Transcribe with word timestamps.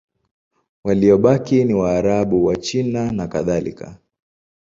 Waliobaki 0.83 1.63
ni 1.65 1.73
Waarabu, 1.73 2.45
Wachina 2.45 3.11
nakadhalika. 3.11 3.97